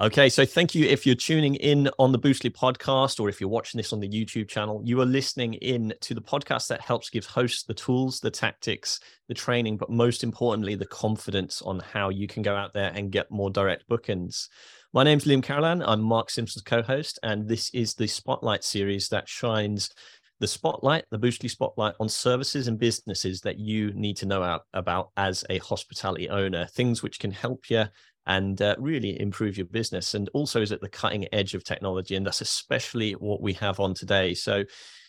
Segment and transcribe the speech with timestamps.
[0.00, 3.50] Okay, so thank you if you're tuning in on the Boostly podcast or if you're
[3.50, 4.80] watching this on the YouTube channel.
[4.84, 9.00] You are listening in to the podcast that helps give hosts the tools, the tactics,
[9.26, 13.10] the training, but most importantly, the confidence on how you can go out there and
[13.10, 14.48] get more direct bookings.
[14.92, 15.82] My name's Liam Carolan.
[15.82, 19.90] I'm Mark Simpson's co host, and this is the Spotlight series that shines
[20.38, 25.10] the spotlight, the Boostly spotlight on services and businesses that you need to know about
[25.16, 27.86] as a hospitality owner, things which can help you
[28.28, 32.14] and uh, really improve your business and also is at the cutting edge of technology.
[32.14, 34.34] And that's especially what we have on today.
[34.34, 34.64] So,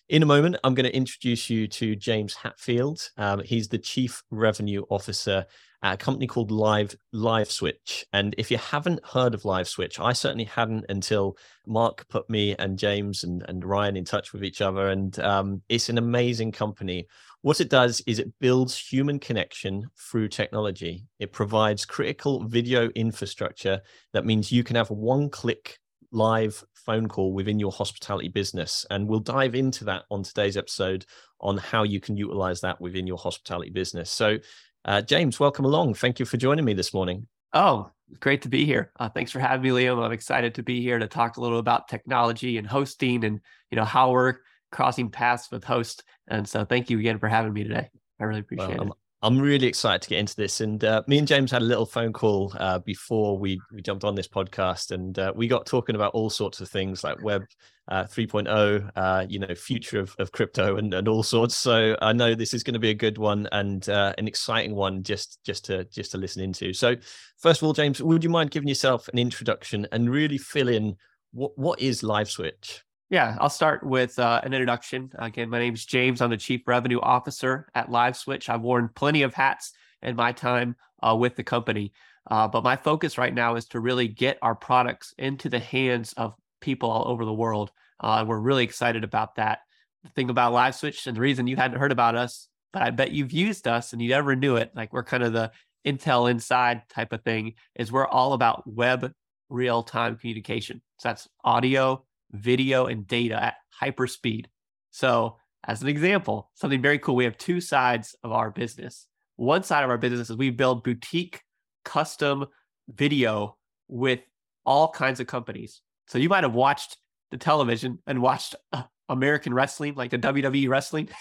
[0.07, 3.11] in a moment, I'm going to introduce you to James Hatfield.
[3.15, 5.45] Um, he's the Chief Revenue Officer
[5.81, 8.05] a company called Live Live Switch.
[8.11, 12.55] And if you haven't heard of Live Switch, I certainly hadn't until Mark put me
[12.57, 14.89] and James and, and Ryan in touch with each other.
[14.89, 17.07] And um, it's an amazing company
[17.41, 21.05] what it does is it builds human connection through technology.
[21.19, 25.79] It provides critical video infrastructure that means you can have one click
[26.11, 28.85] live phone call within your hospitality business.
[28.89, 31.05] And we'll dive into that on today's episode
[31.39, 34.11] on how you can utilize that within your hospitality business.
[34.11, 34.37] So,
[34.85, 35.93] uh, James, welcome along.
[35.95, 37.27] Thank you for joining me this morning.
[37.53, 38.91] Oh, great to be here.
[38.99, 40.03] Uh, thanks for having me, Liam.
[40.03, 43.39] I'm excited to be here to talk a little about technology and hosting and
[43.71, 44.35] you know how we're
[44.71, 46.03] crossing paths with host.
[46.27, 47.89] And so thank you again for having me today.
[48.19, 48.93] I really appreciate well, it.
[49.21, 50.61] I'm really excited to get into this.
[50.61, 54.05] And uh, me and James had a little phone call uh, before we, we jumped
[54.05, 57.43] on this podcast, and uh, we got talking about all sorts of things like Web
[57.89, 61.57] uh, 3.0, uh, you know, future of, of crypto, and, and all sorts.
[61.57, 64.73] So I know this is going to be a good one and uh, an exciting
[64.73, 66.71] one just just to just to listen into.
[66.71, 66.95] So
[67.39, 70.95] first of all, James, would you mind giving yourself an introduction and really fill in
[71.33, 72.83] what what is Live Switch?
[73.09, 75.11] Yeah, I'll start with uh, an introduction.
[75.17, 76.21] Again, my name is James.
[76.21, 78.49] I'm the Chief Revenue Officer at LiveSwitch.
[78.49, 79.73] I've worn plenty of hats
[80.03, 81.91] in my time uh, with the company,
[82.29, 86.13] uh, but my focus right now is to really get our products into the hands
[86.17, 87.71] of people all over the world.
[87.99, 89.61] Uh, we're really excited about that.
[90.03, 93.11] The thing about LiveSwitch, and the reason you hadn't heard about us, but I bet
[93.11, 94.71] you've used us and you never knew it.
[94.75, 95.51] Like we're kind of the
[95.83, 97.55] Intel inside type of thing.
[97.73, 99.11] Is we're all about web
[99.49, 100.83] real time communication.
[100.99, 104.49] So that's audio video, and data at hyper speed.
[104.91, 109.07] So, as an example, something very cool, we have two sides of our business.
[109.35, 111.41] One side of our business is we build boutique
[111.85, 112.45] custom
[112.87, 113.57] video
[113.87, 114.19] with
[114.65, 115.81] all kinds of companies.
[116.07, 116.97] So, you might have watched
[117.31, 121.09] the television and watched uh, American wrestling, like the WWE wrestling.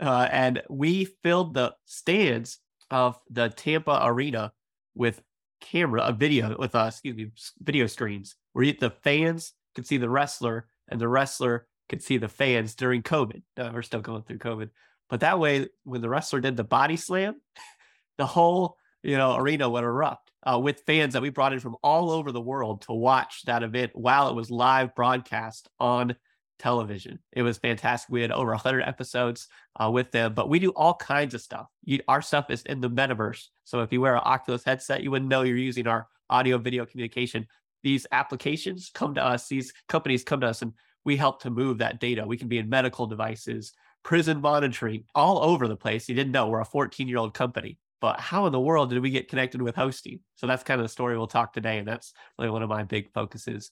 [0.00, 2.58] Uh, and we filled the stands
[2.90, 4.52] of the Tampa arena
[4.96, 5.22] with
[5.60, 9.96] camera, a video with us, uh, excuse me, video screens where the fans could see
[9.96, 13.42] the wrestler and the wrestler could see the fans during COVID.
[13.56, 14.70] We're still going through COVID.
[15.10, 17.40] But that way, when the wrestler did the body slam,
[18.18, 21.76] the whole you know arena would erupt uh, with fans that we brought in from
[21.82, 26.16] all over the world to watch that event while it was live broadcast on
[26.58, 27.18] television.
[27.32, 28.10] It was fantastic.
[28.10, 29.48] We had over 100 episodes
[29.78, 31.66] uh, with them, but we do all kinds of stuff.
[31.84, 33.48] You, our stuff is in the metaverse.
[33.64, 36.86] So if you wear an Oculus headset, you wouldn't know you're using our audio video
[36.86, 37.46] communication
[37.84, 40.72] these applications come to us, these companies come to us, and
[41.04, 42.26] we help to move that data.
[42.26, 46.08] We can be in medical devices, prison monitoring, all over the place.
[46.08, 49.02] You didn't know we're a 14 year old company, but how in the world did
[49.02, 50.20] we get connected with hosting?
[50.34, 51.78] So that's kind of the story we'll talk today.
[51.78, 53.70] And that's really one of my big focuses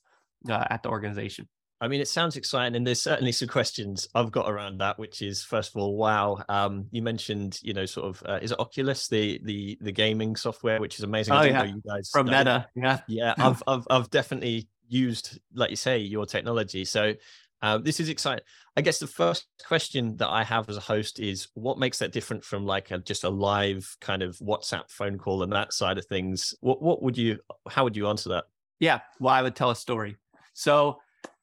[0.49, 1.49] uh, at the organization.
[1.83, 5.01] I mean, it sounds exciting, and there's certainly some questions I've got around that.
[5.01, 6.41] Which is, first of all, wow.
[6.49, 10.37] Um, you mentioned, you know, sort of, uh, is it Oculus, the the the gaming
[10.37, 11.35] software, which is amazing.
[11.35, 12.69] Oh yeah, you guys from Meta.
[12.77, 13.35] Yeah, yeah.
[13.39, 16.85] I've I've I've definitely used, like you say, your technology.
[16.85, 17.15] So
[17.63, 18.45] uh, this is exciting.
[18.77, 22.13] I guess the first question that I have as a host is, what makes that
[22.13, 25.99] different from like a, just a live kind of WhatsApp phone call and that side
[25.99, 26.55] of things?
[26.61, 27.41] What what would you?
[27.69, 28.45] How would you answer that?
[28.79, 30.17] Yeah, well, I would tell a story.
[30.55, 31.01] So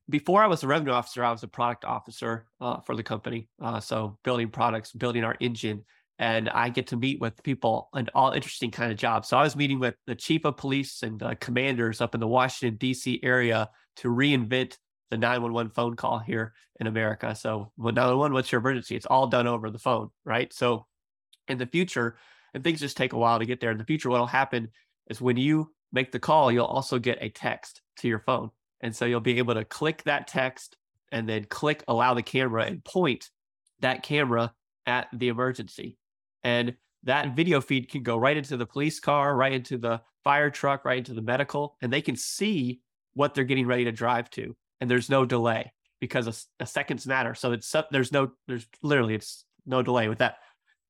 [0.10, 3.48] before I was a revenue officer, I was a product officer uh, for the company.
[3.62, 5.86] Uh, so building products, building our engine,
[6.18, 9.30] and I get to meet with people and all interesting kind of jobs.
[9.30, 12.28] So I was meeting with the chief of police and uh, commanders up in the
[12.28, 13.20] Washington D.C.
[13.24, 14.78] area to reinvent
[15.12, 17.36] the 911 phone call here in America.
[17.36, 18.96] So when 911, what's your emergency?
[18.96, 20.52] It's all done over the phone, right?
[20.54, 20.86] So
[21.48, 22.18] in the future,
[22.54, 23.72] and things just take a while to get there.
[23.72, 24.70] In the future, what'll happen
[25.10, 28.52] is when you make the call, you'll also get a text to your phone.
[28.82, 30.78] And so you'll be able to click that text
[31.12, 33.30] and then click allow the camera and point
[33.82, 34.54] that camera
[34.86, 35.98] at the emergency.
[36.44, 40.50] And that video feed can go right into the police car, right into the fire
[40.50, 42.82] truck, right into the medical, and they can see
[43.14, 44.56] what they're getting ready to drive to.
[44.82, 47.36] And there's no delay because a, a seconds matter.
[47.36, 50.38] So it's there's no there's literally it's no delay with that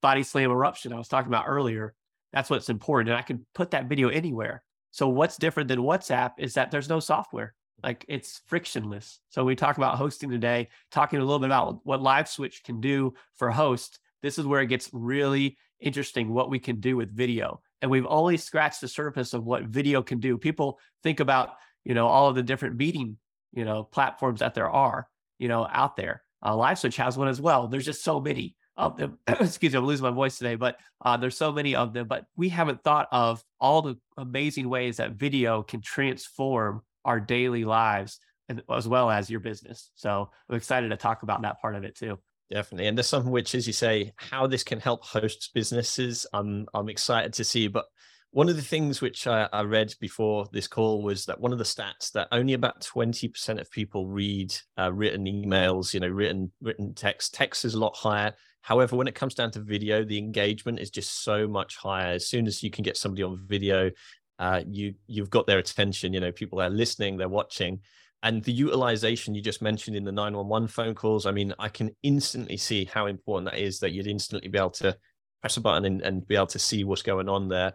[0.01, 1.93] body slam eruption I was talking about earlier.
[2.31, 3.09] That's what's important.
[3.09, 4.63] And I can put that video anywhere.
[4.91, 7.53] So what's different than WhatsApp is that there's no software.
[7.83, 9.19] Like it's frictionless.
[9.29, 13.13] So we talk about hosting today, talking a little bit about what LiveSwitch can do
[13.35, 13.99] for hosts.
[14.21, 17.61] This is where it gets really interesting what we can do with video.
[17.81, 20.37] And we've only scratched the surface of what video can do.
[20.37, 21.51] People think about,
[21.85, 23.17] you know, all of the different meeting,
[23.53, 26.23] you know, platforms that there are, you know, out there.
[26.41, 27.67] Uh, LiveSwitch has one as well.
[27.67, 29.17] There's just so many of them.
[29.27, 32.07] Excuse me, I'm losing my voice today, but uh, there's so many of them.
[32.07, 37.65] But we haven't thought of all the amazing ways that video can transform our daily
[37.65, 38.19] lives
[38.69, 39.91] as well as your business.
[39.95, 42.19] So I'm excited to talk about that part of it too.
[42.51, 42.87] Definitely.
[42.87, 46.25] And there's something which, as you say, how this can help hosts businesses.
[46.33, 47.67] I'm I'm excited to see.
[47.67, 47.85] But
[48.31, 51.57] one of the things which I, I read before this call was that one of
[51.57, 56.51] the stats that only about 20% of people read uh, written emails, you know, written
[56.61, 57.33] written text.
[57.33, 58.33] Text is a lot higher.
[58.61, 62.13] However, when it comes down to video, the engagement is just so much higher.
[62.13, 63.89] As soon as you can get somebody on video,
[64.39, 66.13] uh, you you've got their attention.
[66.13, 67.81] You know, people are listening, they're watching.
[68.23, 71.89] And the utilization you just mentioned in the 911 phone calls i mean i can
[72.03, 74.97] instantly see how important that is that you'd instantly be able to
[75.41, 77.73] press a button and, and be able to see what's going on there.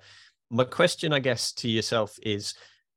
[0.51, 2.55] My question i guess to yourself is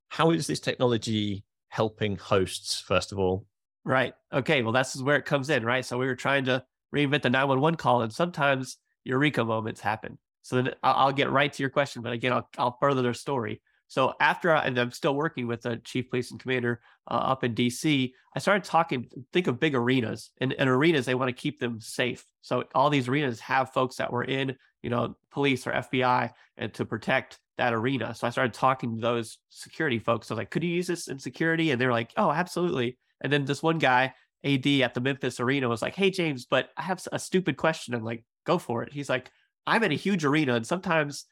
[0.09, 3.45] how is this technology helping hosts first of all?
[3.85, 4.13] Right.
[4.33, 5.85] Okay well that's where it comes in right?
[5.85, 10.17] So we were trying to reinvent the 911 call and sometimes eureka moments happen
[10.47, 13.61] so then i'll get right to your question but again i'll, I'll further their story
[13.87, 17.43] so after, I, and I'm still working with the chief police and commander uh, up
[17.43, 21.41] in DC, I started talking, think of big arenas and, and arenas, they want to
[21.41, 22.25] keep them safe.
[22.41, 26.73] So all these arenas have folks that were in, you know, police or FBI and
[26.73, 28.13] to protect that arena.
[28.13, 30.29] So I started talking to those security folks.
[30.29, 31.71] I was like, could you use this in security?
[31.71, 32.97] And they're like, oh, absolutely.
[33.21, 36.69] And then this one guy, AD at the Memphis arena was like, hey, James, but
[36.77, 37.95] I have a stupid question.
[37.95, 38.93] I'm like, go for it.
[38.93, 39.31] He's like,
[39.67, 41.25] I'm in a huge arena and sometimes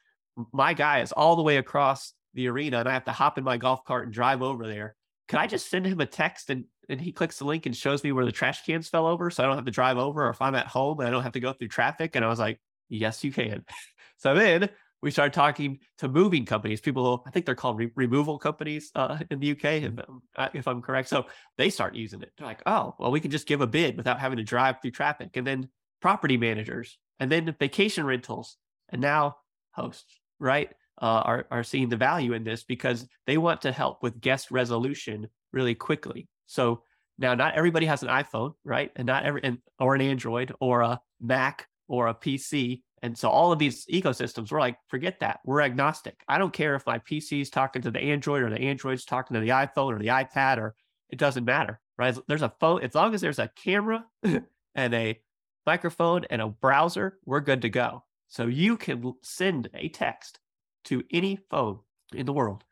[0.52, 3.44] my guy is all the way across the arena and I have to hop in
[3.44, 4.96] my golf cart and drive over there.
[5.28, 8.04] Can I just send him a text and, and he clicks the link and shows
[8.04, 10.30] me where the trash cans fell over so I don't have to drive over or
[10.30, 12.16] if I'm at home and I don't have to go through traffic?
[12.16, 12.60] And I was like,
[12.90, 13.66] yes, you can.
[14.18, 14.70] so then
[15.02, 19.20] we started talking to moving companies, people, I think they're called re- removal companies uh,
[19.30, 19.94] in the UK, if,
[20.36, 21.10] uh, if I'm correct.
[21.10, 21.28] So
[21.58, 22.32] they start using it.
[22.38, 24.92] They're like, oh, well, we can just give a bid without having to drive through
[24.92, 25.38] traffic.
[25.38, 25.70] And then
[26.06, 28.58] property managers and then vacation rentals
[28.90, 29.36] and now
[29.72, 30.70] hosts, right?
[31.02, 34.52] uh, are are seeing the value in this because they want to help with guest
[34.52, 36.28] resolution really quickly.
[36.46, 36.84] So
[37.18, 38.92] now, not everybody has an iPhone, right?
[38.96, 42.82] And not every and, or an Android or a Mac or a PC.
[43.02, 45.40] And so all of these ecosystems, we're like, forget that.
[45.46, 46.22] We're agnostic.
[46.28, 49.36] I don't care if my PC is talking to the Android or the Android's talking
[49.36, 50.76] to the iPhone or the iPad, or
[51.10, 52.18] it doesn't matter, right?
[52.28, 54.06] There's a phone, as long as there's a camera
[54.76, 55.20] and a
[55.66, 58.04] microphone and a browser, we're good to go.
[58.28, 60.40] So you can send a text
[60.86, 61.80] to any phone
[62.14, 62.64] in the world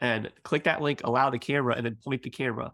[0.00, 2.72] and click that link, allow the camera, and then point the camera.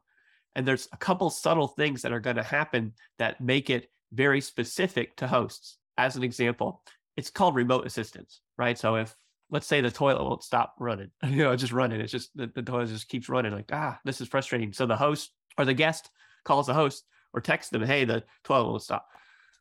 [0.55, 4.41] And there's a couple subtle things that are going to happen that make it very
[4.41, 5.77] specific to hosts.
[5.99, 6.83] As an example,
[7.17, 8.79] it's called remote assistance, right?
[8.79, 9.15] So if
[9.51, 12.63] let's say the toilet won't stop running, you know, just running, it's just the, the
[12.63, 14.73] toilet just keeps running, like, ah, this is frustrating.
[14.73, 16.11] So the host or the guest
[16.45, 19.07] calls the host or texts them, hey, the toilet won't stop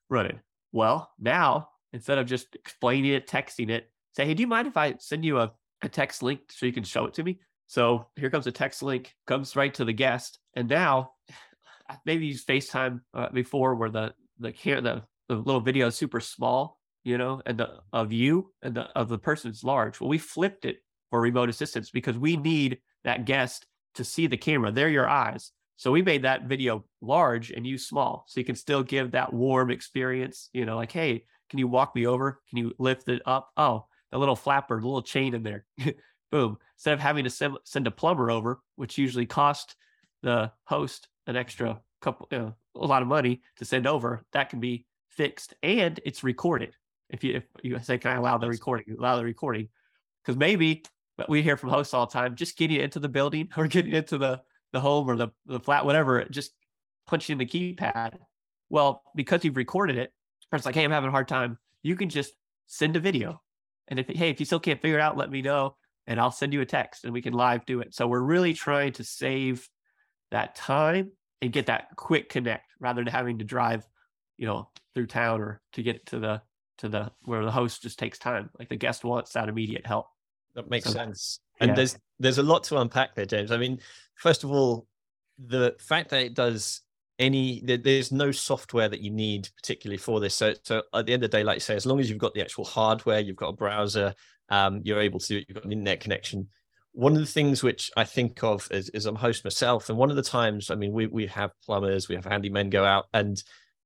[0.09, 0.39] running.
[0.71, 4.77] Well, now instead of just explaining it, texting it, say, hey, do you mind if
[4.77, 7.39] I send you a, a text link so you can show it to me?
[7.67, 10.39] So here comes a text link, comes right to the guest.
[10.55, 11.11] And now
[12.05, 16.79] maybe use FaceTime uh, before where the the, the the little video is super small,
[17.03, 19.99] you know, and the of you and the of the person is large.
[19.99, 20.77] Well, we flipped it
[21.09, 24.71] for remote assistance because we need that guest to see the camera.
[24.71, 25.51] They're your eyes.
[25.77, 28.25] So we made that video large and you small.
[28.27, 31.95] So you can still give that warm experience, you know, like, hey, can you walk
[31.95, 32.41] me over?
[32.49, 33.49] Can you lift it up?
[33.57, 35.65] Oh, a little flapper, a little chain in there.
[36.31, 36.57] Boom.
[36.77, 39.75] Instead of having to send, send a plumber over, which usually cost
[40.23, 44.49] the host an extra couple, you know, a lot of money to send over, that
[44.49, 46.73] can be fixed and it's recorded.
[47.09, 48.95] If you if you say, can I allow the recording?
[48.97, 49.69] Allow the recording,
[50.23, 50.83] because maybe
[51.17, 53.93] but we hear from hosts all the time, just getting into the building or getting
[53.93, 54.41] into the
[54.75, 56.51] the home or the the flat, whatever, just
[57.07, 58.17] punching the keypad.
[58.69, 60.11] Well, because you've recorded it,
[60.53, 61.57] it's like, hey, I'm having a hard time.
[61.81, 62.33] You can just
[62.67, 63.41] send a video
[63.87, 65.75] and if hey, if you still can't figure it out, let me know
[66.07, 67.93] and I'll send you a text and we can live do it.
[67.93, 69.67] So we're really trying to save
[70.31, 73.85] that time and get that quick connect rather than having to drive,
[74.37, 76.41] you know, through town or to get to the
[76.79, 78.49] to the where the host just takes time.
[78.57, 80.07] Like the guest wants that immediate help.
[80.55, 81.39] That makes so, sense.
[81.59, 81.75] And yeah.
[81.75, 83.51] there's there's a lot to unpack there, James.
[83.51, 83.79] I mean,
[84.15, 84.87] first of all,
[85.37, 86.81] the fact that it does
[87.17, 91.23] any there's no software that you need particularly for this so so at the end
[91.23, 93.37] of the day like you say as long as you've got the actual hardware you've
[93.37, 94.13] got a browser
[94.49, 96.45] um, you're able to do it you've got an internet connection
[96.95, 99.97] one of the things which I think of is, is I'm a host myself, and
[99.97, 103.05] one of the times, I mean, we we have plumbers, we have handymen go out,
[103.13, 103.41] and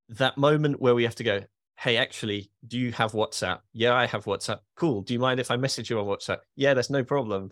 [0.10, 1.42] that moment where we have to go,
[1.80, 3.60] hey, actually, do you have WhatsApp?
[3.72, 4.60] Yeah, I have WhatsApp.
[4.76, 5.02] Cool.
[5.02, 6.40] Do you mind if I message you on WhatsApp?
[6.58, 7.52] Yeah, that's no problem.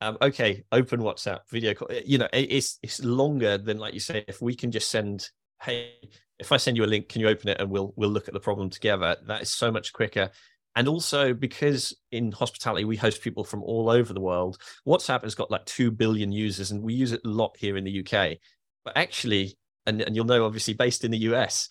[0.00, 1.88] Um, okay, open WhatsApp, video call.
[2.04, 4.24] You know, it, it's it's longer than like you say.
[4.26, 5.28] If we can just send,
[5.62, 5.92] hey,
[6.40, 8.34] if I send you a link, can you open it and we'll we'll look at
[8.34, 9.16] the problem together?
[9.26, 10.30] That is so much quicker.
[10.74, 14.58] And also because in hospitality, we host people from all over the world.
[14.86, 17.84] WhatsApp has got like 2 billion users and we use it a lot here in
[17.84, 18.38] the UK.
[18.84, 19.56] But actually,
[19.86, 21.68] and, and you'll know, obviously, based in the US,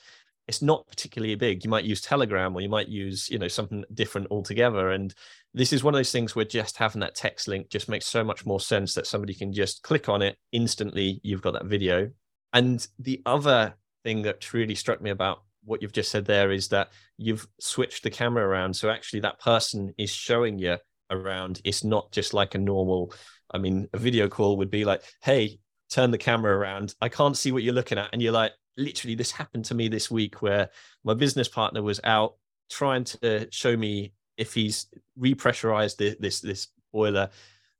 [0.47, 1.63] it's not particularly big.
[1.63, 4.91] You might use Telegram or you might use, you know, something different altogether.
[4.91, 5.13] And
[5.53, 8.23] this is one of those things where just having that text link just makes so
[8.23, 11.19] much more sense that somebody can just click on it instantly.
[11.23, 12.09] You've got that video.
[12.53, 16.69] And the other thing that really struck me about what you've just said there is
[16.69, 18.73] that you've switched the camera around.
[18.73, 20.77] So actually, that person is showing you
[21.11, 21.59] around.
[21.65, 23.13] It's not just like a normal,
[23.51, 26.95] I mean, a video call would be like, hey, turn the camera around.
[27.01, 28.09] I can't see what you're looking at.
[28.13, 30.69] And you're like, literally, this happened to me this week where
[31.03, 32.35] my business partner was out
[32.69, 34.87] trying to show me if he's
[35.19, 37.29] repressurized this, this, this boiler.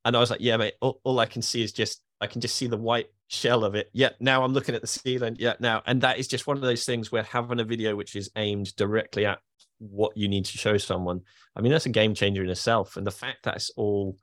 [0.06, 2.42] And I was like, yeah, mate, all, all I can see is just, I can
[2.42, 3.90] just see the white shell of it.
[3.94, 5.36] Yeah, now I'm looking at the ceiling.
[5.40, 5.84] Yeah, now.
[5.86, 8.76] And that is just one of those things where having a video which is aimed
[8.76, 9.40] directly at
[9.80, 11.22] what you need to show someone,
[11.56, 12.98] I mean, that's a game changer in itself.
[12.98, 14.18] And the fact that it's all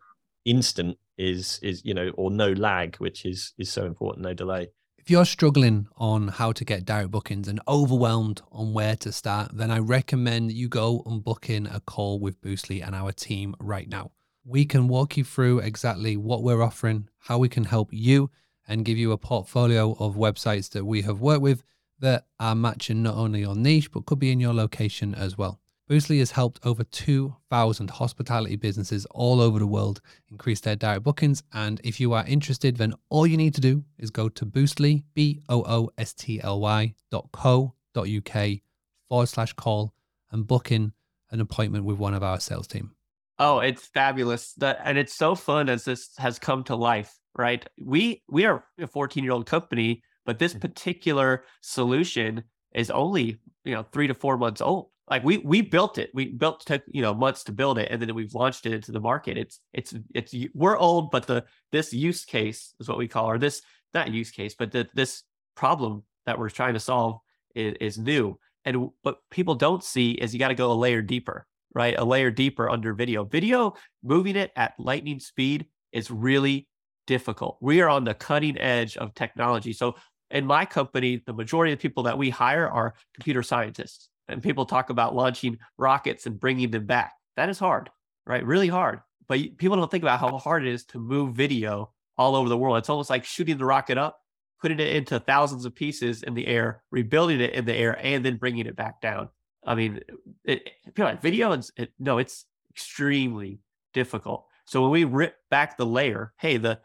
[0.44, 4.68] instant is is you know or no lag which is is so important no delay
[5.04, 9.50] if you're struggling on how to get direct bookings and overwhelmed on where to start
[9.52, 13.54] then i recommend you go and book in a call with boostly and our team
[13.60, 14.10] right now
[14.46, 18.30] we can walk you through exactly what we're offering how we can help you
[18.66, 21.62] and give you a portfolio of websites that we have worked with
[22.00, 25.60] that are matching not only your niche, but could be in your location as well.
[25.88, 30.00] Boostly has helped over 2,000 hospitality businesses all over the world
[30.30, 31.42] increase their direct bookings.
[31.52, 35.04] And if you are interested, then all you need to do is go to boostly,
[35.14, 38.60] B O O S T L Y dot co dot UK
[39.08, 39.92] forward slash call
[40.30, 40.92] and book in
[41.30, 42.92] an appointment with one of our sales team.
[43.38, 44.54] Oh, it's fabulous.
[44.54, 47.66] That and it's so fun as this has come to life right?
[47.80, 50.60] We we are a 14 year old company, but this mm.
[50.60, 54.88] particular solution is only you know three to four months old.
[55.10, 58.00] Like we we built it, we built took you know months to build it, and
[58.00, 59.36] then we've launched it into the market.
[59.36, 63.38] It's it's it's we're old, but the this use case is what we call, or
[63.38, 63.60] this
[63.94, 65.22] not use case, but the, this
[65.54, 67.20] problem that we're trying to solve
[67.54, 68.38] is, is new.
[68.64, 71.94] And what people don't see is you got to go a layer deeper, right?
[71.96, 73.24] A layer deeper under video.
[73.24, 76.66] Video moving it at lightning speed is really
[77.06, 77.58] difficult.
[77.60, 79.72] We are on the cutting edge of technology.
[79.72, 79.96] So
[80.30, 84.08] in my company, the majority of people that we hire are computer scientists.
[84.28, 87.12] And people talk about launching rockets and bringing them back.
[87.36, 87.90] That is hard,
[88.26, 88.44] right?
[88.44, 89.00] Really hard.
[89.28, 92.56] But people don't think about how hard it is to move video all over the
[92.56, 92.78] world.
[92.78, 94.18] It's almost like shooting the rocket up,
[94.60, 98.24] putting it into thousands of pieces in the air, rebuilding it in the air, and
[98.24, 99.28] then bringing it back down.
[99.66, 100.00] I mean,
[100.44, 103.60] it, it, like video, and it, no, it's extremely
[103.92, 104.46] difficult.
[104.66, 106.80] So when we rip back the layer, hey, the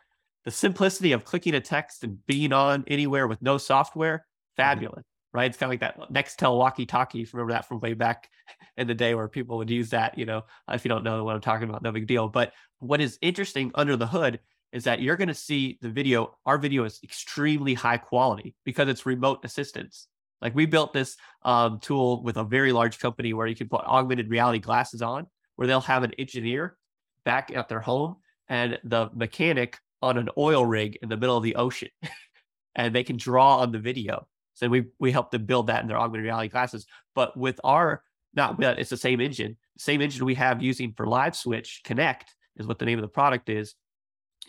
[0.46, 4.62] the simplicity of clicking a text and being on anywhere with no software, mm-hmm.
[4.62, 5.04] fabulous.
[5.34, 5.50] Right?
[5.50, 7.28] It's kind of like that Nextel walkie-talkie.
[7.34, 8.30] Remember that from way back
[8.78, 10.18] in the day where people would use that.
[10.18, 12.28] You know, if you don't know what I'm talking about, no big deal.
[12.28, 14.40] But what is interesting under the hood
[14.72, 16.38] is that you're going to see the video.
[16.46, 20.08] Our video is extremely high quality because it's remote assistance.
[20.42, 23.82] Like we built this um, tool with a very large company where you can put
[23.82, 26.78] augmented reality glasses on, where they'll have an engineer
[27.26, 28.18] back at their home
[28.48, 31.90] and the mechanic on an oil rig in the middle of the ocean
[32.76, 34.26] and they can draw on the video.
[34.60, 36.86] So we we help them build that in their augmented reality glasses.
[37.16, 41.36] But with our not it's the same engine, same engine we have using for Live
[41.36, 43.76] Switch Connect is what the name of the product is,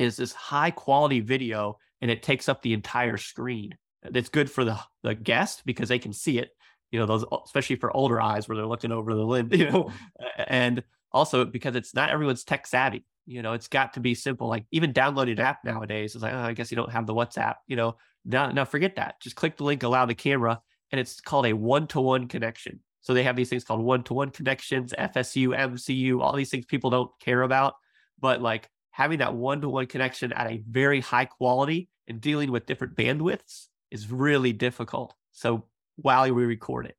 [0.01, 3.77] is this high quality video and it takes up the entire screen.
[4.03, 6.51] It's good for the the guest because they can see it.
[6.91, 9.93] You know, those especially for older eyes where they're looking over the lens, you know,
[10.37, 13.05] and also because it's not everyone's tech savvy.
[13.31, 14.49] You know, it's got to be simple.
[14.49, 17.15] Like even downloading an app nowadays is like, oh, I guess you don't have the
[17.15, 17.55] WhatsApp.
[17.69, 19.21] You know, now, now forget that.
[19.21, 20.61] Just click the link, allow the camera,
[20.91, 22.81] and it's called a one-to-one connection.
[23.03, 27.11] So they have these things called one-to-one connections, SFU, MCU, all these things people don't
[27.21, 27.75] care about.
[28.19, 32.97] But like having that one-to-one connection at a very high quality and dealing with different
[32.97, 35.15] bandwidths is really difficult.
[35.31, 36.97] So while we record it,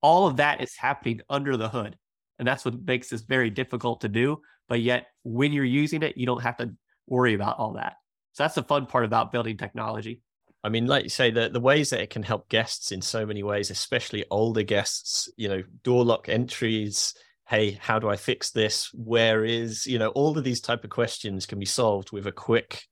[0.00, 1.98] all of that is happening under the hood.
[2.38, 4.40] And that's what makes this very difficult to do.
[4.68, 6.74] But yet, when you're using it, you don't have to
[7.06, 7.94] worry about all that.
[8.32, 10.22] So that's the fun part about building technology.
[10.64, 13.26] I mean, like you say, the, the ways that it can help guests in so
[13.26, 17.14] many ways, especially older guests, you know, door lock entries.
[17.46, 20.90] hey how do i fix this where is you know all of these type of
[20.90, 22.84] questions can be solved with a quick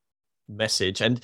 [0.49, 1.23] message and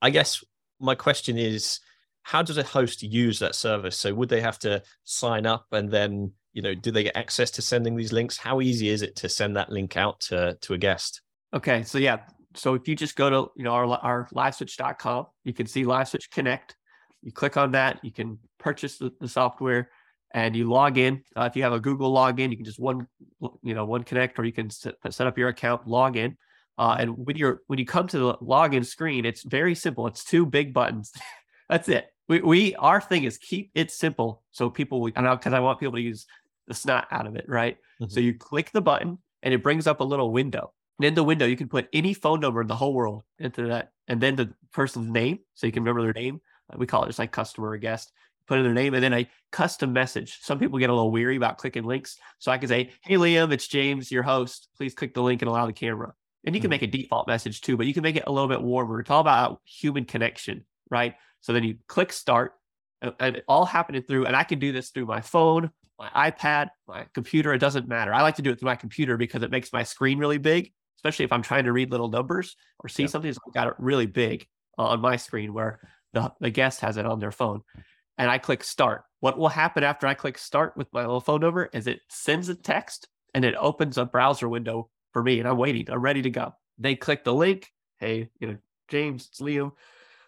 [0.00, 0.44] i guess
[0.80, 1.80] my question is
[2.22, 5.90] how does a host use that service so would they have to sign up and
[5.90, 9.16] then you know do they get access to sending these links how easy is it
[9.16, 11.22] to send that link out to to a guest
[11.54, 12.18] okay so yeah
[12.54, 16.30] so if you just go to you know our, our liveswitch.com you can see liveswitch
[16.30, 16.76] connect
[17.22, 19.90] you click on that you can purchase the, the software
[20.32, 21.22] and you log in.
[21.36, 23.06] Uh, if you have a Google login, you can just one,
[23.62, 26.36] you know, one connect, or you can set, set up your account, log in.
[26.76, 30.06] Uh, and when you're when you come to the login screen, it's very simple.
[30.06, 31.12] It's two big buttons.
[31.68, 32.06] That's it.
[32.28, 35.80] We, we our thing is keep it simple so people I know because I want
[35.80, 36.26] people to use
[36.66, 37.78] the snot out of it, right?
[38.00, 38.10] Mm-hmm.
[38.10, 40.72] So you click the button and it brings up a little window.
[40.98, 43.68] And in the window, you can put any phone number in the whole world into
[43.68, 46.40] that, and then the person's name, so you can remember their name.
[46.76, 48.12] We call it just like customer or guest
[48.48, 50.38] put in their name, and then a custom message.
[50.40, 52.16] Some people get a little weary about clicking links.
[52.38, 54.68] So I can say, Hey, Liam, it's James, your host.
[54.76, 56.14] Please click the link and allow the camera.
[56.44, 56.72] And you can hmm.
[56.72, 59.00] make a default message too, but you can make it a little bit warmer.
[59.00, 61.14] It's all about human connection, right?
[61.40, 62.52] So then you click start,
[63.00, 66.68] and it all happening through, and I can do this through my phone, my iPad,
[66.86, 67.52] my computer.
[67.52, 68.12] It doesn't matter.
[68.12, 70.72] I like to do it through my computer because it makes my screen really big,
[70.98, 73.32] especially if I'm trying to read little numbers or see something.
[73.32, 75.80] So I got it really big on my screen where
[76.12, 77.62] the, the guest has it on their phone
[78.16, 79.04] and I click start.
[79.20, 82.48] What will happen after I click start with my little phone number is it sends
[82.48, 85.90] a text and it opens a browser window for me and I'm waiting.
[85.90, 86.54] I'm ready to go.
[86.78, 87.72] They click the link.
[87.98, 88.56] Hey, you know,
[88.88, 89.72] James, it's Liam.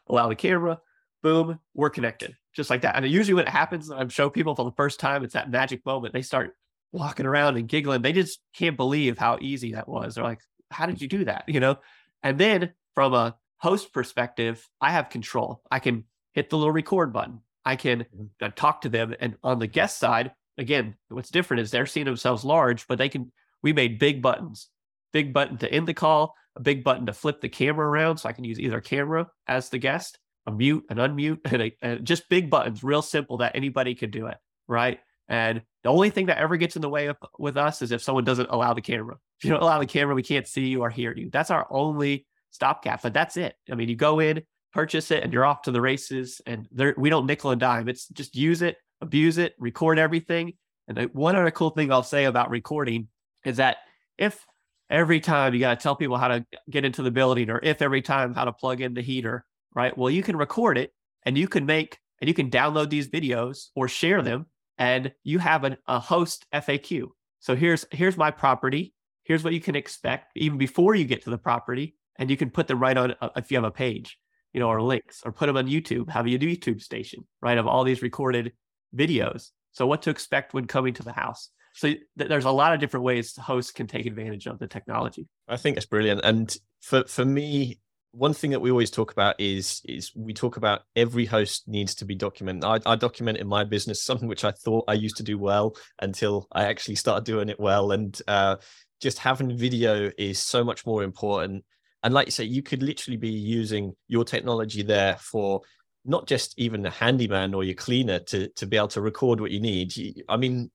[0.09, 0.81] Allow the camera.
[1.23, 2.37] Boom, we're connected.
[2.55, 2.97] Just like that.
[2.97, 5.85] And usually when it happens, I'm show people for the first time, it's that magic
[5.87, 6.15] moment.
[6.15, 6.57] They start
[6.93, 8.03] walking around and giggling.
[8.03, 10.15] They just can't believe how easy that was.
[10.15, 11.45] They're like, how did you do that?
[11.47, 11.77] You know?
[12.23, 15.62] And then from a host perspective, I have control.
[15.71, 17.41] I can hit the little record button.
[17.65, 18.49] I can mm-hmm.
[18.57, 19.15] talk to them.
[19.21, 23.09] And on the guest side, again, what's different is they're seeing themselves large, but they
[23.09, 23.31] can,
[23.62, 24.69] we made big buttons,
[25.12, 28.17] big button to end the call, a big button to flip the camera around.
[28.19, 30.19] So I can use either camera as the guest,
[30.52, 34.11] a mute, an unmute, and, a, and just big buttons, real simple that anybody can
[34.11, 34.37] do it.
[34.68, 35.01] Right.
[35.29, 38.03] And the only thing that ever gets in the way of, with us is if
[38.03, 39.16] someone doesn't allow the camera.
[39.38, 41.31] If you don't allow the camera, we can't see you or hear you.
[41.31, 43.55] That's our only stopgap, but that's it.
[43.70, 46.94] I mean, you go in, purchase it and you're off to the races and there
[46.96, 50.53] we don't nickel and dime it's just use it abuse it record everything
[50.88, 53.09] and one other cool thing i'll say about recording
[53.44, 53.79] is that
[54.16, 54.44] if
[54.88, 57.83] every time you got to tell people how to get into the building or if
[57.83, 60.92] every time how to plug in the heater right well you can record it
[61.24, 64.46] and you can make and you can download these videos or share them
[64.78, 67.06] and you have an, a host faq
[67.38, 71.30] so here's here's my property here's what you can expect even before you get to
[71.30, 74.18] the property and you can put them right on uh, if you have a page
[74.52, 77.66] you know, or links or put them on YouTube, have a YouTube station, right, of
[77.66, 78.52] all these recorded
[78.94, 79.50] videos.
[79.72, 81.50] So what to expect when coming to the house.
[81.74, 85.28] So th- there's a lot of different ways hosts can take advantage of the technology.
[85.46, 86.22] I think it's brilliant.
[86.24, 87.78] And for for me,
[88.12, 91.94] one thing that we always talk about is is we talk about every host needs
[91.96, 92.64] to be documented.
[92.64, 95.77] I, I document in my business something which I thought I used to do well
[96.01, 97.92] until I actually started doing it well.
[97.92, 98.57] And uh,
[99.01, 101.64] just having video is so much more important
[102.03, 105.61] and like you say, you could literally be using your technology there for
[106.05, 109.51] not just even a handyman or your cleaner to to be able to record what
[109.51, 109.92] you need.
[110.29, 110.70] I mean,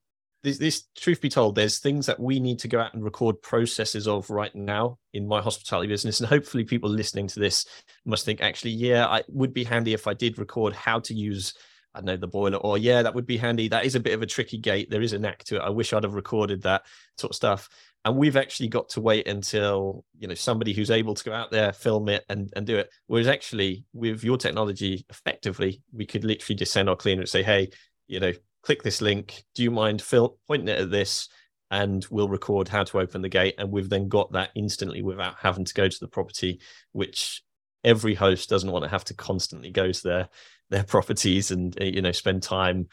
[0.45, 3.41] this, this truth be told, there's things that we need to go out and record
[3.41, 7.65] processes of right now in my hospitality business, and hopefully, people listening to this
[8.05, 11.53] must think, actually, yeah, I would be handy if I did record how to use.
[11.93, 13.69] I know the boiler, or yeah, that would be handy.
[13.69, 14.89] That is a bit of a tricky gate.
[14.89, 15.61] There is a knack to it.
[15.61, 16.83] I wish I'd have recorded that
[17.17, 17.69] sort of stuff
[18.05, 21.51] and we've actually got to wait until you know somebody who's able to go out
[21.51, 26.23] there film it and, and do it whereas actually with your technology effectively we could
[26.23, 27.69] literally just send our cleaner and say hey
[28.07, 28.31] you know
[28.65, 31.29] click this link do you mind fill pointing it at this
[31.71, 33.55] and we'll record how to open the gate.
[33.57, 36.59] And we've then got that instantly without having to go to the property
[36.91, 37.43] which
[37.83, 40.29] every host doesn't want to have to constantly go to their
[40.69, 42.87] their properties and uh, you know spend time.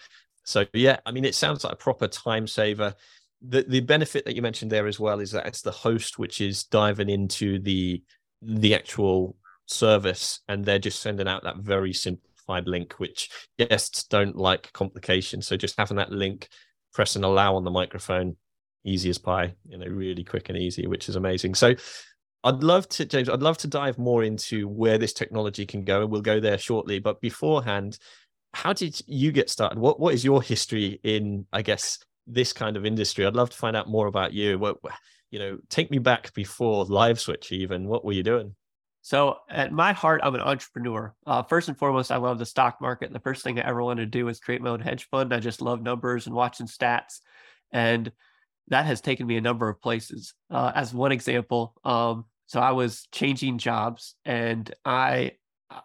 [0.44, 2.94] So yeah i mean it sounds like a proper time saver.
[3.42, 6.40] The the benefit that you mentioned there as well is that it's the host which
[6.40, 8.02] is diving into the
[8.40, 11.92] the actual service and they're just sending out that very
[12.42, 16.48] simplified link which guests don't like complications so just having that link
[16.92, 18.36] press and allow on the microphone
[18.84, 21.74] easy as pie you know really quick and easy which is amazing so
[22.44, 23.28] I'd love to, James.
[23.28, 26.58] I'd love to dive more into where this technology can go, and we'll go there
[26.58, 26.98] shortly.
[26.98, 28.00] But beforehand,
[28.52, 29.78] how did you get started?
[29.78, 33.24] What What is your history in, I guess, this kind of industry.
[33.24, 34.58] I'd love to find out more about you.
[34.58, 34.78] What
[35.30, 37.52] you know, take me back before Live Switch.
[37.52, 38.56] Even what were you doing?
[39.04, 41.14] So, at my heart, I'm an entrepreneur.
[41.26, 43.12] Uh, first and foremost, I love the stock market.
[43.12, 45.34] The first thing I ever wanted to do was create my own hedge fund.
[45.34, 47.18] I just love numbers and watching stats.
[47.72, 48.12] And
[48.68, 50.34] that has taken me a number of places.
[50.50, 55.32] Uh, as one example, um, so I was changing jobs and I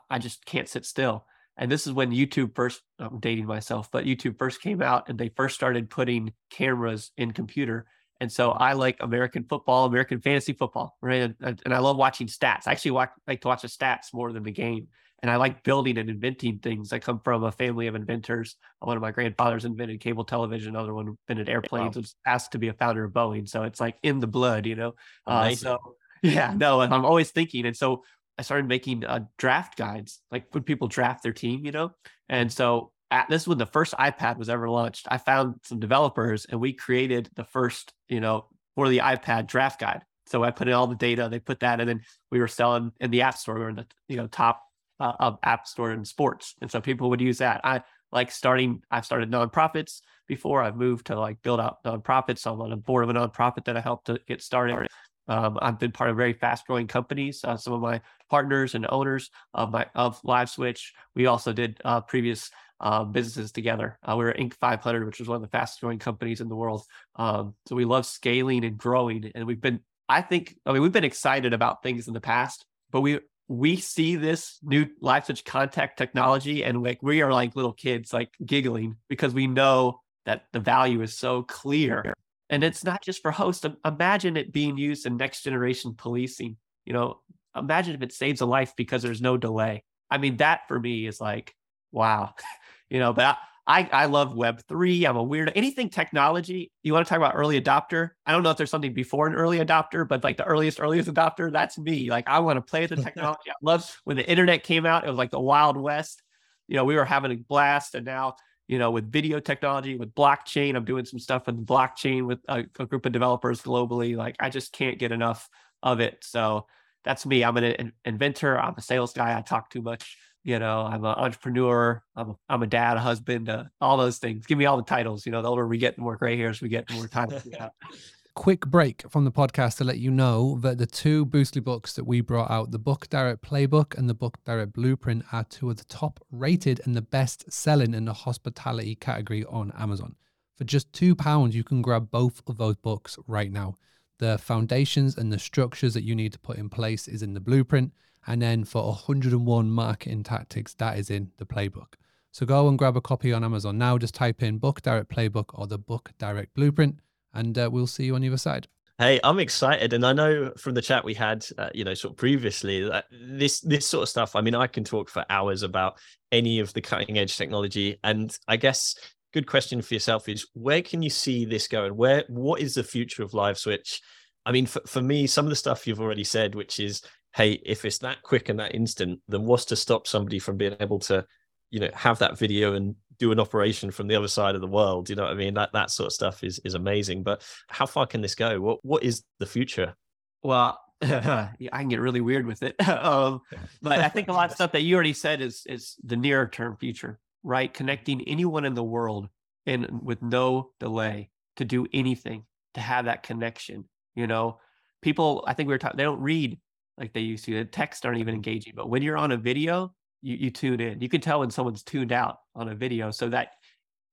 [0.09, 1.25] I just can't sit still.
[1.57, 5.17] And this is when YouTube first, I'm dating myself, but YouTube first came out and
[5.17, 7.87] they first started putting cameras in computer.
[8.19, 11.33] And so I like American football, American fantasy football, right?
[11.39, 12.67] And, and I love watching stats.
[12.67, 14.87] I actually watch, like to watch the stats more than the game.
[15.21, 16.93] And I like building and inventing things.
[16.93, 18.55] I come from a family of inventors.
[18.79, 20.75] One of my grandfathers invented cable television.
[20.75, 21.95] Another one invented airplanes.
[21.95, 22.01] Wow.
[22.01, 23.49] Was asked to be a founder of Boeing.
[23.49, 24.93] So it's like in the blood, you know.
[25.25, 25.79] Uh, so
[26.21, 27.65] yeah, no, I'm always thinking.
[27.65, 28.03] And so
[28.37, 31.91] I started making uh, draft guides, like when people draft their team, you know?
[32.29, 35.07] And so at, this is when the first iPad was ever launched.
[35.09, 39.79] I found some developers and we created the first, you know, for the iPad draft
[39.79, 40.01] guide.
[40.27, 42.91] So I put in all the data, they put that, and then we were selling
[42.99, 43.55] in the App Store.
[43.55, 44.61] We were in the, you know, top
[44.99, 46.55] uh, of App Store in sports.
[46.61, 47.61] And so people would use that.
[47.63, 50.61] I like starting, I've started nonprofits before.
[50.61, 52.39] I've moved to like build out nonprofits.
[52.39, 54.87] So I'm on a board of a nonprofit that I helped to get started.
[55.29, 57.41] Um, I've been part of very fast growing companies.
[57.43, 60.91] Uh, some of my partners and owners of my of LiveSwitch.
[61.15, 63.97] We also did uh, previous uh, businesses together.
[64.03, 64.53] Uh, we were Inc.
[64.53, 66.83] 500, which was one of the fastest growing companies in the world.
[67.15, 69.81] Um, so we love scaling and growing, and we've been.
[70.09, 70.55] I think.
[70.65, 74.59] I mean, we've been excited about things in the past, but we we see this
[74.61, 79.47] new LiveSwitch Connect technology, and like we are like little kids, like giggling because we
[79.47, 82.13] know that the value is so clear
[82.49, 83.65] and it's not just for hosts.
[83.85, 86.57] Imagine it being used in next generation policing.
[86.85, 87.19] You know,
[87.55, 89.83] imagine if it saves a life because there's no delay.
[90.09, 91.53] I mean, that for me is like,
[91.91, 92.33] wow.
[92.89, 95.05] you know, but I, I love Web three.
[95.05, 96.71] I'm a weird anything technology.
[96.83, 98.11] You want to talk about early adopter?
[98.25, 101.09] I don't know if there's something before an early adopter, but like the earliest, earliest
[101.09, 102.09] adopter, that's me.
[102.09, 103.49] Like I want to play with the technology.
[103.49, 105.03] I love when the internet came out.
[105.03, 106.23] It was like the Wild West.
[106.69, 108.35] You know, we were having a blast, and now
[108.67, 110.75] you know, with video technology, with blockchain.
[110.75, 114.15] I'm doing some stuff with blockchain with a, a, group of developers globally.
[114.15, 115.49] Like I just can't get enough
[115.81, 116.17] of it.
[116.21, 116.67] So
[117.05, 117.43] that's me.
[117.43, 118.59] I'm an inventor.
[118.59, 119.37] I'm a sales guy.
[119.37, 120.17] I talk too much.
[120.47, 122.01] You know, I'm an entrepreneur.
[122.15, 124.45] I'm a, I'm a dad, a husband, uh, all those things.
[124.45, 125.25] Give me all the titles.
[125.25, 127.45] You know, the older we get, the more gray hairs we get, the more titles
[128.33, 132.05] quick break from the podcast to let you know that the two Boostly books that
[132.05, 135.77] we brought out, the Book Direct Playbook and the Book Direct Blueprint, are two of
[135.77, 140.15] the top rated and the best selling in the hospitality category on Amazon.
[140.55, 143.75] For just £2, you can grab both of those books right now.
[144.19, 147.39] The foundations and the structures that you need to put in place is in the
[147.39, 147.91] blueprint.
[148.27, 151.93] And then for 101 marketing tactics, that is in the playbook.
[152.31, 153.97] So go and grab a copy on Amazon now.
[153.97, 156.99] Just type in Book Direct Playbook or the Book Direct Blueprint
[157.37, 158.67] and uh, we'll see you on the other side.
[158.97, 162.13] Hey, I'm excited, and I know from the chat we had, uh, you know, sort
[162.13, 164.35] of previously that this this sort of stuff.
[164.35, 165.99] I mean, I can talk for hours about
[166.31, 168.95] any of the cutting edge technology, and I guess
[169.33, 171.95] good question for yourself is where can you see this going?
[171.95, 173.99] Where what is the future of LiveSwitch?
[174.47, 177.03] I mean, for, for me, some of the stuff you've already said, which is,
[177.37, 180.75] hey, if it's that quick and that instant, then what's to stop somebody from being
[180.79, 181.23] able to,
[181.69, 184.67] you know, have that video and do an operation from the other side of the
[184.67, 185.07] world.
[185.07, 185.53] You know what I mean?
[185.53, 187.21] That that sort of stuff is is amazing.
[187.21, 188.59] But how far can this go?
[188.59, 189.95] What what is the future?
[190.41, 192.75] Well, I can get really weird with it.
[192.89, 193.41] um,
[193.83, 196.47] but I think a lot of stuff that you already said is is the near
[196.47, 197.71] term future, right?
[197.71, 199.29] Connecting anyone in the world
[199.67, 203.85] and with no delay to do anything to have that connection.
[204.15, 204.57] You know,
[205.03, 205.43] people.
[205.47, 205.97] I think we were talking.
[205.97, 206.57] They don't read
[206.97, 207.53] like they used to.
[207.53, 208.73] The texts aren't even engaging.
[208.75, 210.99] But when you're on a video, you, you tune in.
[210.99, 213.11] You can tell when someone's tuned out on a video.
[213.11, 213.49] So that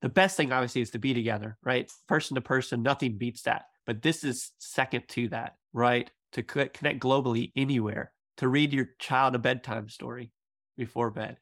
[0.03, 1.90] the best thing obviously is to be together, right?
[2.09, 3.64] Person to person, nothing beats that.
[3.87, 6.11] But this is second to that, right?
[6.33, 10.33] To connect globally anywhere, to read your child a bedtime story
[10.77, 11.38] before bed,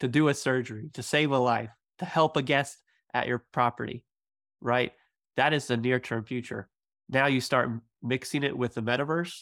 [0.00, 2.78] to do a surgery, to save a life, to help a guest
[3.12, 4.04] at your property,
[4.60, 4.92] right?
[5.36, 6.68] That is the near term future.
[7.08, 7.70] Now you start
[8.02, 9.34] mixing it with the metaverse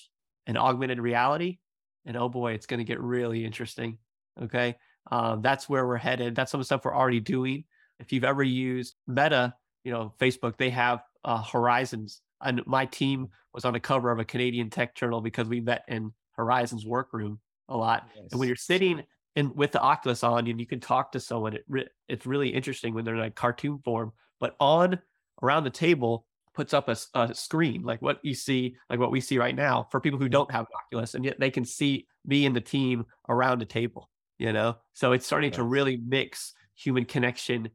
[0.46, 1.58] and augmented reality.
[2.06, 3.98] And oh boy, it's going to get really interesting.
[4.42, 4.76] Okay.
[5.10, 6.34] Um, that's where we're headed.
[6.34, 7.64] That's some of the stuff we're already doing.
[8.00, 9.54] If you've ever used Meta,
[9.84, 12.20] you know, Facebook, they have uh, Horizons.
[12.42, 15.84] And my team was on the cover of a Canadian tech journal because we met
[15.88, 18.08] in Horizons workroom a lot.
[18.14, 18.26] Yes.
[18.30, 19.02] And when you're sitting
[19.36, 22.48] in with the Oculus on and you can talk to someone, it re- it's really
[22.48, 24.12] interesting when they're in a cartoon form.
[24.40, 24.98] But on
[25.42, 29.20] around the table puts up a, a screen like what you see, like what we
[29.20, 32.46] see right now for people who don't have Oculus, and yet they can see me
[32.46, 34.76] and the team around a table you know?
[34.94, 37.70] So it's starting to really mix human connection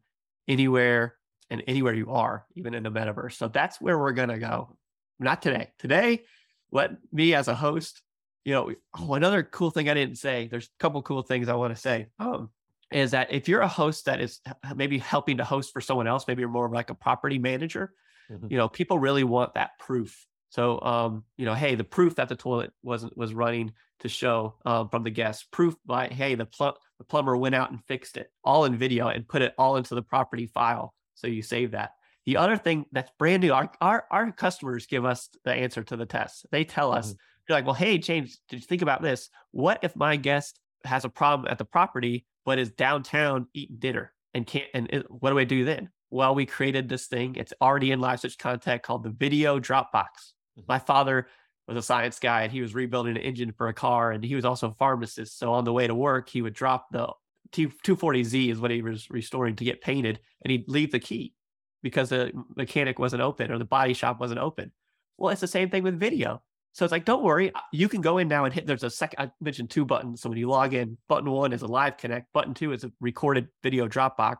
[0.47, 1.15] anywhere
[1.49, 3.33] and anywhere you are even in the metaverse.
[3.33, 4.77] So that's where we're going to go.
[5.19, 5.69] Not today.
[5.79, 6.23] Today
[6.71, 8.01] let me as a host
[8.45, 11.53] you know oh another cool thing i didn't say there's a couple cool things i
[11.53, 12.49] want to say um
[12.91, 14.39] is that if you're a host that is
[14.75, 17.93] maybe helping to host for someone else maybe you're more of like a property manager
[18.31, 18.47] mm-hmm.
[18.49, 20.25] you know, people really want that proof.
[20.49, 24.55] So, um, you know, hey, the proof that the toilet wasn't was running to show
[24.65, 28.17] um, from the guest, proof by hey, the pl- the plumber went out and fixed
[28.17, 30.93] it, all in video, and put it all into the property file.
[31.15, 31.91] So you save that.
[32.25, 35.95] The other thing that's brand new, our our, our customers give us the answer to
[35.95, 36.45] the test.
[36.51, 37.15] They tell us, mm-hmm.
[37.47, 39.29] they're like, well, hey, James, did you think about this?
[39.51, 44.13] What if my guest has a problem at the property, but is downtown eating dinner
[44.33, 44.67] and can't?
[44.73, 45.89] And it, what do I do then?
[46.11, 47.35] Well, we created this thing.
[47.35, 49.93] It's already in LiveSwitch Connect called the Video Dropbox.
[49.93, 50.61] Mm-hmm.
[50.67, 51.27] My father
[51.67, 54.35] was a science guy and he was rebuilding an engine for a car, and he
[54.35, 55.37] was also a pharmacist.
[55.37, 57.13] So on the way to work, he would drop the
[57.53, 61.33] 240Z is what he was restoring to get painted, and he'd leave the key
[61.81, 64.71] because the mechanic wasn't open or the body shop wasn't open.
[65.17, 66.41] Well, it's the same thing with video.
[66.73, 68.67] So it's like, don't worry, uh, you can go in now and hit.
[68.67, 69.19] There's a second.
[69.19, 70.21] I mentioned two buttons.
[70.21, 72.31] So when you log in, button one is a live connect.
[72.31, 74.37] Button two is a recorded video Dropbox.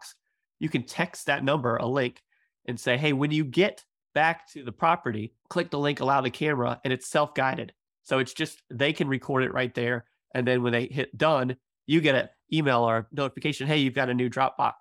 [0.59, 2.21] You can text that number a link
[2.65, 6.29] and say, hey, when you get back to the property, click the link, allow the
[6.29, 7.73] camera, and it's self guided.
[8.03, 10.05] So it's just they can record it right there.
[10.33, 14.09] And then when they hit done, you get an email or notification, hey, you've got
[14.09, 14.73] a new Dropbox.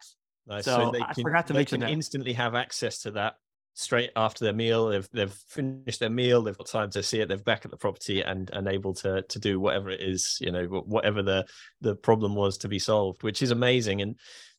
[0.47, 0.65] Nice.
[0.65, 1.93] So, so they I can, forgot to they mention can that.
[1.93, 3.35] instantly have access to that
[3.75, 4.89] straight after their meal.
[4.89, 6.43] They've they've finished their meal.
[6.43, 7.29] They've got time to see it.
[7.29, 10.51] They're back at the property and and able to to do whatever it is, you
[10.51, 11.47] know, whatever the
[11.81, 14.03] the problem was to be solved, which is amazing.
[14.03, 14.19] And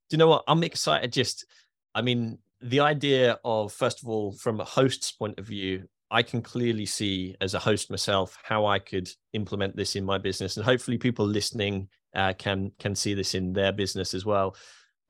[0.10, 0.43] you know what?
[0.48, 1.12] I'm excited.
[1.12, 1.45] Just,
[1.93, 6.24] I mean, the idea of first of all, from a host's point of view, I
[6.24, 10.58] can clearly see as a host myself how I could implement this in my business,
[10.58, 14.56] and hopefully people listening uh, can can see this in their business as well.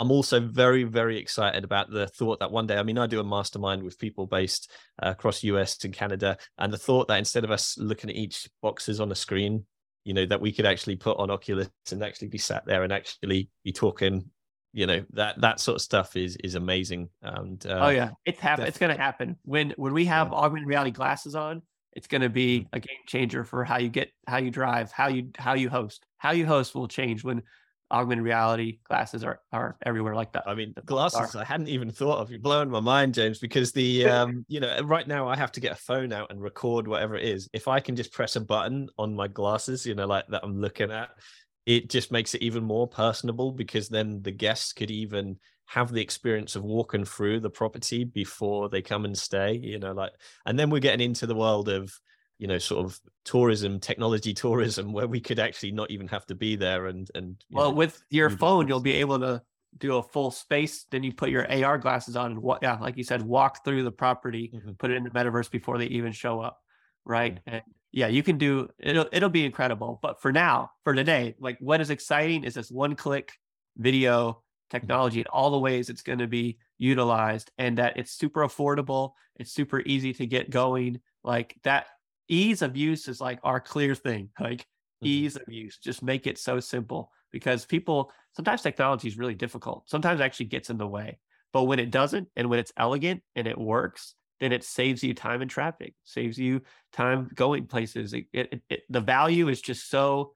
[0.01, 3.19] I'm also very, very excited about the thought that one day, I mean, I do
[3.19, 4.71] a mastermind with people based
[5.03, 8.49] uh, across US and Canada, and the thought that instead of us looking at each
[8.61, 9.65] boxes on a screen,
[10.05, 12.93] you know, that we could actually put on Oculus and actually be sat there and
[12.93, 14.29] actually be talking,
[14.73, 17.09] you know, that that sort of stuff is is amazing.
[17.21, 18.65] And uh, oh yeah, it's happen.
[18.65, 20.37] It's going to happen when when we have yeah.
[20.37, 21.61] augmented reality glasses on.
[21.93, 22.75] It's going to be mm-hmm.
[22.75, 26.05] a game changer for how you get, how you drive, how you how you host.
[26.17, 27.41] How you host will change when
[27.91, 30.43] augmented reality glasses are are everywhere like that.
[30.47, 32.29] I mean, glasses I hadn't even thought of.
[32.29, 35.59] You're blowing my mind, James, because the um, you know, right now I have to
[35.59, 37.49] get a phone out and record whatever it is.
[37.53, 40.59] If I can just press a button on my glasses, you know, like that I'm
[40.59, 41.09] looking at,
[41.69, 46.01] it just makes it even more personable because then the guests could even have the
[46.01, 50.11] experience of walking through the property before they come and stay, you know, like
[50.47, 51.93] and then we're getting into the world of
[52.39, 56.33] you know sort of tourism technology tourism where we could actually not even have to
[56.33, 59.39] be there and and well know, with your phone you'll be able to
[59.77, 62.97] do a full space then you put your ar glasses on and what yeah like
[62.97, 64.71] you said walk through the property mm-hmm.
[64.79, 66.59] put it in the metaverse before they even show up
[67.05, 67.55] right mm-hmm.
[67.55, 71.57] and yeah you can do it'll it'll be incredible but for now for today like
[71.59, 73.33] what is exciting is this one click
[73.77, 74.77] video mm-hmm.
[74.77, 79.13] technology and all the ways it's going to be utilized and that it's super affordable
[79.35, 81.87] it's super easy to get going like that
[82.27, 85.07] ease of use is like our clear thing like mm-hmm.
[85.07, 89.89] ease of use just make it so simple because people sometimes technology is really difficult
[89.89, 91.17] sometimes actually gets in the way
[91.51, 95.13] but when it doesn't and when it's elegant and it works then it saves you
[95.13, 96.61] time and traffic saves you
[96.93, 100.33] time going places it, it, it, the value is just so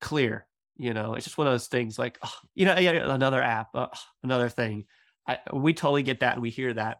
[0.00, 3.68] clear you know it's just one of those things like oh, you know another app
[3.74, 3.86] uh,
[4.22, 4.84] another thing
[5.26, 6.98] I, we totally get that and we hear that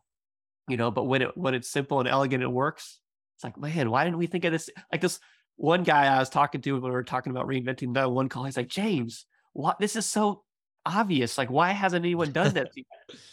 [0.68, 3.00] you know but when it when it's simple and elegant it works
[3.36, 4.70] it's like, man, why didn't we think of this?
[4.90, 5.20] Like this
[5.56, 8.44] one guy I was talking to when we were talking about reinventing the one call,
[8.44, 10.42] he's like, James, what this is so
[10.86, 11.36] obvious.
[11.36, 12.74] Like, why hasn't anyone done this?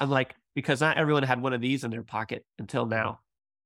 [0.02, 3.20] I'm like, because not everyone had one of these in their pocket until now.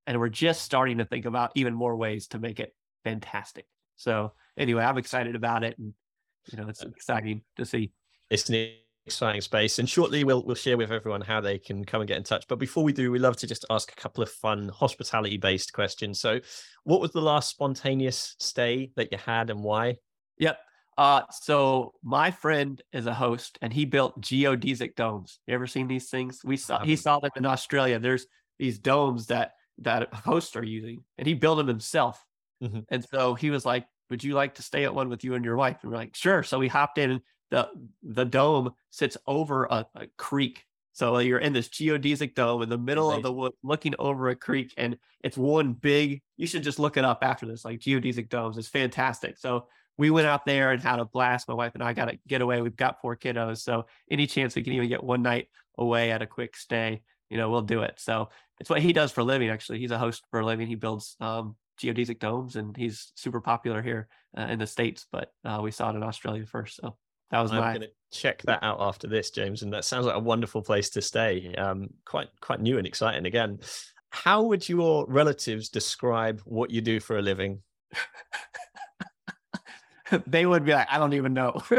[0.05, 2.73] And we're just starting to think about even more ways to make it
[3.03, 3.65] fantastic.
[3.97, 5.77] So anyway, I'm excited about it.
[5.77, 5.93] And
[6.51, 7.91] you know, it's uh, exciting to see.
[8.29, 9.79] It's neat exciting space.
[9.79, 12.45] And shortly we'll we'll share with everyone how they can come and get in touch.
[12.47, 15.73] But before we do, we love to just ask a couple of fun hospitality based
[15.73, 16.19] questions.
[16.19, 16.39] So,
[16.83, 19.97] what was the last spontaneous stay that you had and why?
[20.37, 20.59] Yep.
[20.97, 25.39] Uh, so my friend is a host and he built geodesic domes.
[25.45, 26.41] You ever seen these things?
[26.43, 27.99] We saw he saw them in Australia.
[27.99, 28.25] There's
[28.57, 32.25] these domes that that hosts are using, and he built them himself.
[32.63, 32.79] Mm-hmm.
[32.89, 35.45] And so he was like, "Would you like to stay at one with you and
[35.45, 37.69] your wife?" And we're like, "Sure." So we hopped in the
[38.01, 40.63] the dome sits over a, a creek.
[40.93, 43.17] So you're in this geodesic dome in the middle right.
[43.17, 46.23] of the wood, looking over a creek, and it's one big.
[46.37, 47.63] You should just look it up after this.
[47.63, 49.37] Like geodesic domes, it's fantastic.
[49.37, 51.47] So we went out there and had a blast.
[51.47, 52.61] My wife and I got to get away.
[52.61, 56.21] We've got four kiddos, so any chance we can even get one night away at
[56.21, 57.95] a quick stay, you know, we'll do it.
[57.97, 58.29] So
[58.59, 59.49] it's what he does for a living.
[59.49, 60.67] Actually, he's a host for a living.
[60.67, 64.07] He builds um, geodesic domes, and he's super popular here
[64.37, 65.05] uh, in the states.
[65.11, 66.95] But uh, we saw it in Australia first, so
[67.31, 67.73] that was I'm my.
[67.73, 70.89] going to check that out after this, James, and that sounds like a wonderful place
[70.91, 71.53] to stay.
[71.55, 73.59] Um, quite quite new and exciting again.
[74.09, 77.61] how would your relatives describe what you do for a living?
[80.27, 81.61] they would be like, I don't even know.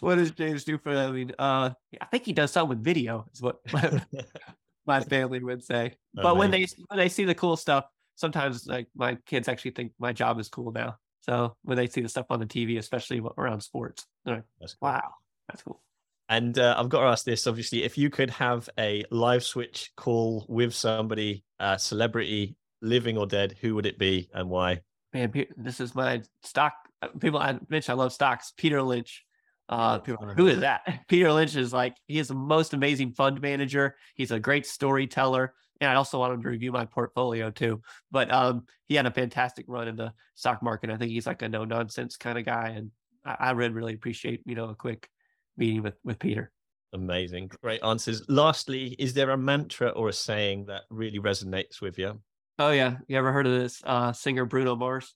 [0.00, 3.26] what does James do for I mean, uh, I think he does something with video,
[3.32, 4.02] is what my,
[4.86, 5.96] my family would say.
[6.14, 7.86] But when they when they see the cool stuff,
[8.16, 10.96] sometimes like my kids actually think my job is cool now.
[11.20, 14.74] So when they see the stuff on the TV, especially around sports, they're like, that's
[14.74, 14.88] cool.
[14.88, 15.14] wow,
[15.48, 15.82] that's cool.
[16.28, 19.90] And uh, I've got to ask this obviously, if you could have a live switch
[19.96, 24.80] call with somebody, uh, celebrity, living or dead, who would it be and why?
[25.12, 26.74] Man, this is my stock.
[27.02, 28.52] Uh, people, I mentioned I love stocks.
[28.56, 29.24] Peter Lynch.
[29.68, 31.04] Uh, people, who is that?
[31.08, 33.96] Peter Lynch is like, he is the most amazing fund manager.
[34.14, 35.54] He's a great storyteller.
[35.80, 37.80] And I also want him to review my portfolio too.
[38.10, 40.90] But um, he had a fantastic run in the stock market.
[40.90, 42.74] I think he's like a no nonsense kind of guy.
[42.76, 42.90] And
[43.24, 45.08] I, I really, really appreciate, you know, a quick
[45.56, 46.52] meeting with with Peter.
[46.92, 47.50] Amazing.
[47.62, 48.22] Great answers.
[48.28, 52.20] Lastly, is there a mantra or a saying that really resonates with you?
[52.60, 52.98] Oh yeah.
[53.08, 55.14] You ever heard of this uh, singer Bruno Mars?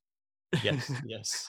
[0.62, 1.46] Yes, yes.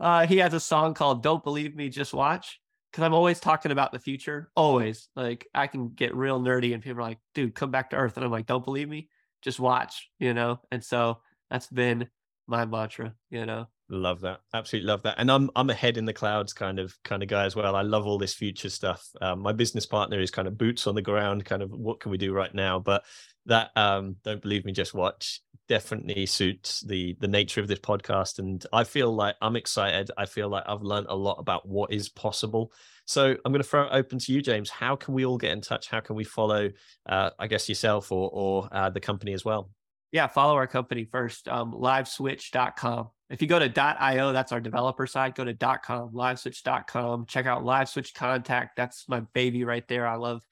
[0.00, 2.58] uh, he has a song called Don't Believe Me, Just Watch.
[2.94, 4.50] Cause I'm always talking about the future.
[4.56, 5.08] Always.
[5.14, 8.16] Like I can get real nerdy and people are like, dude, come back to earth.
[8.16, 9.10] And I'm like, don't believe me?
[9.42, 10.60] Just watch, you know?
[10.70, 12.08] And so that's been
[12.46, 13.66] my mantra, you know.
[13.90, 14.40] Love that.
[14.54, 15.16] Absolutely love that.
[15.18, 17.76] And I'm I'm a head in the clouds kind of kind of guy as well.
[17.76, 19.06] I love all this future stuff.
[19.20, 22.10] Um, my business partner is kind of boots on the ground, kind of what can
[22.10, 22.78] we do right now?
[22.78, 23.04] But
[23.46, 28.38] that um don't believe me, just watch definitely suits the the nature of this podcast.
[28.38, 30.10] And I feel like I'm excited.
[30.16, 32.72] I feel like I've learned a lot about what is possible.
[33.06, 34.70] So I'm going to throw it open to you, James.
[34.70, 35.88] How can we all get in touch?
[35.88, 36.70] How can we follow,
[37.06, 39.70] uh, I guess, yourself or or uh, the company as well?
[40.12, 43.08] Yeah, follow our company first, um, liveswitch.com.
[43.30, 45.34] If you go to .io, that's our developer side.
[45.34, 47.26] Go to .com, liveswitch.com.
[47.26, 48.76] Check out LiveSwitch Connect.
[48.76, 50.06] That's my baby right there.
[50.06, 50.42] I love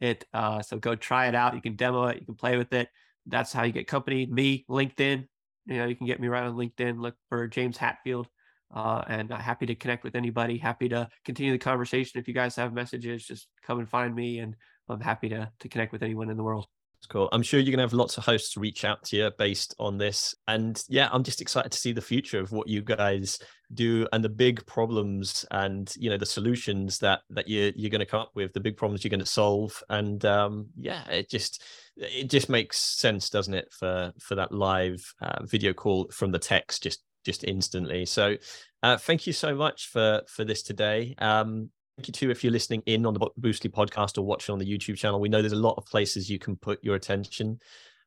[0.00, 0.24] it.
[0.32, 1.54] Uh, so go try it out.
[1.54, 2.18] You can demo it.
[2.20, 2.88] You can play with it.
[3.26, 4.26] That's how you get company.
[4.26, 5.26] Me, LinkedIn.
[5.66, 7.00] You know, you can get me right on LinkedIn.
[7.00, 8.28] Look for James Hatfield.
[8.74, 10.58] Uh, and uh, happy to connect with anybody.
[10.58, 12.20] Happy to continue the conversation.
[12.20, 14.54] If you guys have messages, just come and find me, and
[14.88, 16.66] I'm happy to to connect with anyone in the world.
[17.06, 17.28] Cool.
[17.32, 19.96] I'm sure you're going to have lots of hosts reach out to you based on
[19.96, 20.34] this.
[20.46, 23.38] And yeah, I'm just excited to see the future of what you guys
[23.72, 28.00] do and the big problems and you know the solutions that that you you're going
[28.00, 29.82] to come up with, the big problems you're going to solve.
[29.88, 31.62] And um, yeah, it just
[31.96, 36.38] it just makes sense, doesn't it, for for that live uh, video call from the
[36.38, 38.04] text just just instantly.
[38.04, 38.36] So
[38.82, 41.14] uh, thank you so much for for this today.
[41.18, 41.70] Um,
[42.06, 44.96] you too if you're listening in on the Boostly podcast or watching on the YouTube
[44.96, 45.18] channel.
[45.18, 47.58] We know there's a lot of places you can put your attention.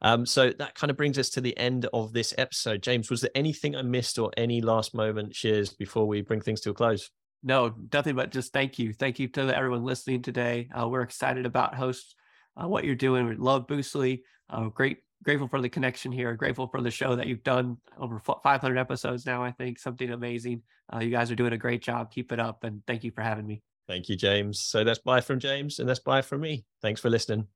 [0.02, 2.82] Um, so that kind of brings us to the end of this episode.
[2.82, 6.62] James, was there anything I missed or any last moment shares before we bring things
[6.62, 7.10] to a close?
[7.44, 8.94] No, nothing but just thank you.
[8.94, 10.70] Thank you to everyone listening today.
[10.76, 12.16] Uh, we're excited about host,
[12.56, 13.28] uh, what you're doing.
[13.28, 14.22] We love Boostly.
[14.50, 16.36] Uh, great, grateful for the connection here.
[16.36, 19.44] Grateful for the show that you've done over 500 episodes now.
[19.44, 20.62] I think something amazing.
[20.94, 22.12] Uh, you guys are doing a great job.
[22.12, 23.64] Keep it up, and thank you for having me.
[23.92, 24.62] Thank you, James.
[24.62, 26.64] So that's bye from James, and that's bye from me.
[26.82, 27.52] Thanks for listening.